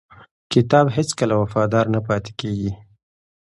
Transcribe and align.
کتاب 0.53 0.85
هیڅکله 0.97 1.35
وفادار 1.41 1.85
نه 1.93 1.99
پاتې 2.07 2.31
کېږي. 2.39 2.71